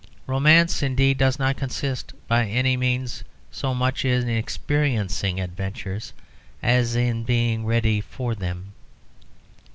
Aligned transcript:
Romance, 0.25 0.81
indeed, 0.81 1.19
does 1.19 1.37
not 1.37 1.57
consist 1.57 2.11
by 2.27 2.47
any 2.47 2.75
means 2.75 3.23
so 3.51 3.71
much 3.75 4.03
in 4.03 4.27
experiencing 4.27 5.39
adventures 5.39 6.11
as 6.63 6.95
in 6.95 7.23
being 7.23 7.67
ready 7.67 8.01
for 8.01 8.33
them. 8.33 8.73